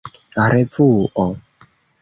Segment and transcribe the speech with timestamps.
[0.51, 1.27] revuo